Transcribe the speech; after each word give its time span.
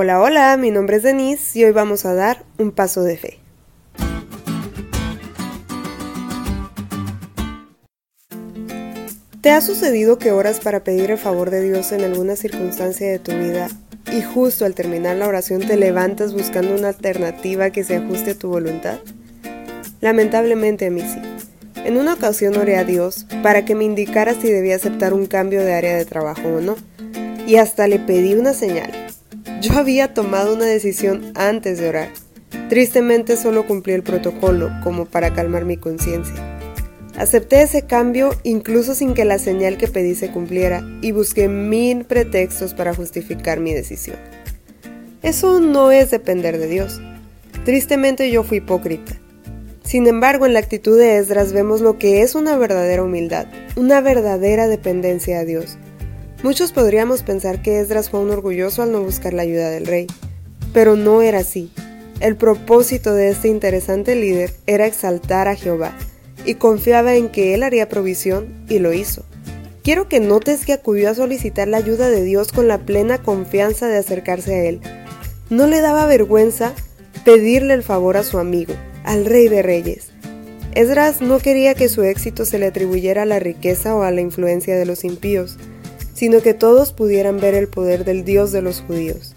Hola, 0.00 0.20
hola, 0.20 0.56
mi 0.56 0.70
nombre 0.70 0.98
es 0.98 1.02
Denise 1.02 1.58
y 1.58 1.64
hoy 1.64 1.72
vamos 1.72 2.04
a 2.04 2.14
dar 2.14 2.44
un 2.56 2.70
paso 2.70 3.02
de 3.02 3.16
fe. 3.16 3.40
¿Te 9.40 9.50
ha 9.50 9.60
sucedido 9.60 10.16
que 10.16 10.30
oras 10.30 10.60
para 10.60 10.84
pedir 10.84 11.10
el 11.10 11.18
favor 11.18 11.50
de 11.50 11.62
Dios 11.62 11.90
en 11.90 12.04
alguna 12.04 12.36
circunstancia 12.36 13.10
de 13.10 13.18
tu 13.18 13.32
vida 13.32 13.66
y 14.12 14.22
justo 14.22 14.64
al 14.64 14.76
terminar 14.76 15.16
la 15.16 15.26
oración 15.26 15.66
te 15.66 15.76
levantas 15.76 16.32
buscando 16.32 16.76
una 16.76 16.90
alternativa 16.90 17.70
que 17.70 17.82
se 17.82 17.96
ajuste 17.96 18.30
a 18.30 18.38
tu 18.38 18.50
voluntad? 18.50 19.00
Lamentablemente 20.00 20.86
a 20.86 20.90
mí 20.92 21.00
sí. 21.00 21.20
En 21.84 21.96
una 21.96 22.14
ocasión 22.14 22.56
oré 22.56 22.76
a 22.76 22.84
Dios 22.84 23.26
para 23.42 23.64
que 23.64 23.74
me 23.74 23.82
indicara 23.82 24.34
si 24.34 24.48
debía 24.48 24.76
aceptar 24.76 25.12
un 25.12 25.26
cambio 25.26 25.64
de 25.64 25.74
área 25.74 25.96
de 25.96 26.04
trabajo 26.04 26.46
o 26.46 26.60
no, 26.60 26.76
y 27.48 27.56
hasta 27.56 27.88
le 27.88 27.98
pedí 27.98 28.34
una 28.34 28.54
señal. 28.54 29.07
Yo 29.60 29.72
había 29.76 30.14
tomado 30.14 30.54
una 30.54 30.66
decisión 30.66 31.32
antes 31.34 31.78
de 31.78 31.88
orar. 31.88 32.08
Tristemente 32.68 33.36
solo 33.36 33.66
cumplí 33.66 33.92
el 33.92 34.04
protocolo 34.04 34.70
como 34.84 35.04
para 35.04 35.34
calmar 35.34 35.64
mi 35.64 35.76
conciencia. 35.76 36.34
Acepté 37.16 37.62
ese 37.62 37.82
cambio 37.82 38.30
incluso 38.44 38.94
sin 38.94 39.14
que 39.14 39.24
la 39.24 39.40
señal 39.40 39.76
que 39.76 39.88
pedí 39.88 40.14
se 40.14 40.30
cumpliera 40.30 40.84
y 41.02 41.10
busqué 41.10 41.48
mil 41.48 42.04
pretextos 42.04 42.74
para 42.74 42.94
justificar 42.94 43.58
mi 43.58 43.74
decisión. 43.74 44.16
Eso 45.22 45.58
no 45.58 45.90
es 45.90 46.12
depender 46.12 46.58
de 46.58 46.68
Dios. 46.68 47.00
Tristemente 47.64 48.30
yo 48.30 48.44
fui 48.44 48.58
hipócrita. 48.58 49.18
Sin 49.82 50.06
embargo, 50.06 50.46
en 50.46 50.52
la 50.52 50.60
actitud 50.60 50.96
de 50.96 51.16
Esdras 51.16 51.52
vemos 51.52 51.80
lo 51.80 51.98
que 51.98 52.22
es 52.22 52.36
una 52.36 52.56
verdadera 52.56 53.02
humildad, 53.02 53.46
una 53.74 54.00
verdadera 54.00 54.68
dependencia 54.68 55.40
a 55.40 55.44
Dios. 55.44 55.78
Muchos 56.42 56.70
podríamos 56.70 57.24
pensar 57.24 57.62
que 57.62 57.80
Esdras 57.80 58.10
fue 58.10 58.20
un 58.20 58.30
orgulloso 58.30 58.82
al 58.82 58.92
no 58.92 59.02
buscar 59.02 59.34
la 59.34 59.42
ayuda 59.42 59.70
del 59.70 59.86
rey, 59.86 60.06
pero 60.72 60.94
no 60.94 61.20
era 61.20 61.40
así. 61.40 61.72
El 62.20 62.36
propósito 62.36 63.12
de 63.12 63.30
este 63.30 63.48
interesante 63.48 64.14
líder 64.14 64.52
era 64.66 64.86
exaltar 64.86 65.48
a 65.48 65.56
Jehová, 65.56 65.92
y 66.44 66.54
confiaba 66.54 67.16
en 67.16 67.28
que 67.28 67.54
Él 67.54 67.64
haría 67.64 67.88
provisión 67.88 68.64
y 68.68 68.78
lo 68.78 68.92
hizo. 68.92 69.24
Quiero 69.82 70.08
que 70.08 70.20
notes 70.20 70.64
que 70.64 70.72
acudió 70.72 71.10
a 71.10 71.14
solicitar 71.14 71.66
la 71.66 71.78
ayuda 71.78 72.08
de 72.08 72.22
Dios 72.22 72.52
con 72.52 72.68
la 72.68 72.78
plena 72.78 73.18
confianza 73.18 73.88
de 73.88 73.96
acercarse 73.96 74.54
a 74.54 74.64
Él. 74.64 74.80
No 75.50 75.66
le 75.66 75.80
daba 75.80 76.06
vergüenza 76.06 76.72
pedirle 77.24 77.74
el 77.74 77.82
favor 77.82 78.16
a 78.16 78.22
su 78.22 78.38
amigo, 78.38 78.74
al 79.02 79.24
rey 79.24 79.48
de 79.48 79.62
reyes. 79.62 80.10
Esdras 80.74 81.20
no 81.20 81.40
quería 81.40 81.74
que 81.74 81.88
su 81.88 82.04
éxito 82.04 82.44
se 82.44 82.58
le 82.58 82.66
atribuyera 82.66 83.22
a 83.22 83.26
la 83.26 83.40
riqueza 83.40 83.96
o 83.96 84.02
a 84.02 84.10
la 84.10 84.20
influencia 84.20 84.76
de 84.76 84.86
los 84.86 85.04
impíos, 85.04 85.58
sino 86.18 86.42
que 86.42 86.52
todos 86.52 86.92
pudieran 86.92 87.38
ver 87.38 87.54
el 87.54 87.68
poder 87.68 88.04
del 88.04 88.24
Dios 88.24 88.50
de 88.50 88.60
los 88.60 88.80
judíos. 88.80 89.36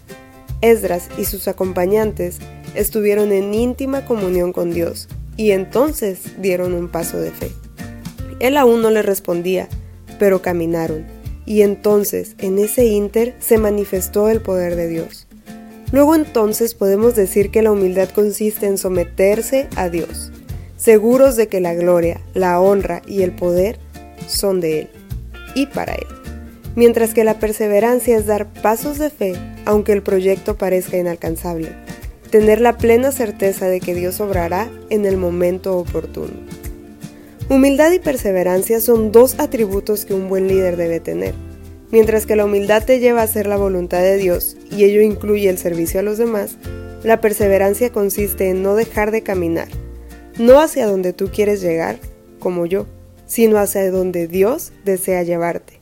Esdras 0.62 1.08
y 1.16 1.26
sus 1.26 1.46
acompañantes 1.46 2.38
estuvieron 2.74 3.30
en 3.30 3.54
íntima 3.54 4.04
comunión 4.04 4.52
con 4.52 4.72
Dios, 4.72 5.06
y 5.36 5.52
entonces 5.52 6.18
dieron 6.40 6.74
un 6.74 6.88
paso 6.88 7.20
de 7.20 7.30
fe. 7.30 7.52
Él 8.40 8.56
aún 8.56 8.82
no 8.82 8.90
le 8.90 9.00
respondía, 9.02 9.68
pero 10.18 10.42
caminaron, 10.42 11.06
y 11.46 11.62
entonces 11.62 12.34
en 12.38 12.58
ese 12.58 12.84
inter 12.86 13.36
se 13.38 13.58
manifestó 13.58 14.28
el 14.28 14.40
poder 14.40 14.74
de 14.74 14.88
Dios. 14.88 15.28
Luego 15.92 16.16
entonces 16.16 16.74
podemos 16.74 17.14
decir 17.14 17.52
que 17.52 17.62
la 17.62 17.70
humildad 17.70 18.08
consiste 18.08 18.66
en 18.66 18.76
someterse 18.76 19.68
a 19.76 19.88
Dios, 19.88 20.32
seguros 20.76 21.36
de 21.36 21.46
que 21.46 21.60
la 21.60 21.74
gloria, 21.74 22.20
la 22.34 22.58
honra 22.60 23.02
y 23.06 23.22
el 23.22 23.30
poder 23.30 23.78
son 24.26 24.58
de 24.58 24.80
Él 24.80 24.88
y 25.54 25.66
para 25.66 25.94
Él. 25.94 26.21
Mientras 26.74 27.14
que 27.14 27.24
la 27.24 27.38
perseverancia 27.38 28.16
es 28.16 28.26
dar 28.26 28.46
pasos 28.52 28.98
de 28.98 29.10
fe 29.10 29.34
aunque 29.64 29.92
el 29.92 30.02
proyecto 30.02 30.56
parezca 30.56 30.96
inalcanzable 30.96 31.68
tener 32.32 32.62
la 32.62 32.78
plena 32.78 33.12
certeza 33.12 33.68
de 33.68 33.78
que 33.78 33.94
Dios 33.94 34.18
obrará 34.18 34.70
en 34.88 35.04
el 35.04 35.18
momento 35.18 35.76
oportuno. 35.76 36.32
Humildad 37.50 37.92
y 37.92 37.98
perseverancia 37.98 38.80
son 38.80 39.12
dos 39.12 39.38
atributos 39.38 40.06
que 40.06 40.14
un 40.14 40.30
buen 40.30 40.48
líder 40.48 40.78
debe 40.78 40.98
tener. 40.98 41.34
Mientras 41.90 42.24
que 42.24 42.34
la 42.34 42.46
humildad 42.46 42.82
te 42.86 43.00
lleva 43.00 43.20
a 43.20 43.24
hacer 43.24 43.46
la 43.46 43.58
voluntad 43.58 44.00
de 44.00 44.16
Dios 44.16 44.56
y 44.70 44.84
ello 44.84 45.02
incluye 45.02 45.50
el 45.50 45.58
servicio 45.58 46.00
a 46.00 46.02
los 46.02 46.16
demás, 46.16 46.56
la 47.02 47.20
perseverancia 47.20 47.92
consiste 47.92 48.48
en 48.48 48.62
no 48.62 48.76
dejar 48.76 49.10
de 49.10 49.22
caminar, 49.22 49.68
no 50.38 50.58
hacia 50.58 50.86
donde 50.86 51.12
tú 51.12 51.28
quieres 51.30 51.60
llegar, 51.60 51.98
como 52.38 52.64
yo, 52.64 52.86
sino 53.26 53.58
hacia 53.58 53.90
donde 53.90 54.26
Dios 54.26 54.72
desea 54.86 55.22
llevarte, 55.22 55.81